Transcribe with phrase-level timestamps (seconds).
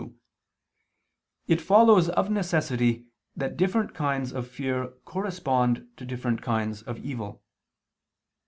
[0.01, 0.15] 2),
[1.45, 3.05] it follows of necessity
[3.35, 7.43] that different kinds of fear correspond to different kinds of evil.